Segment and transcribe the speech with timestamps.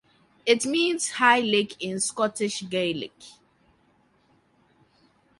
[0.47, 3.13] It means "high lake" in Scottish Gaelic.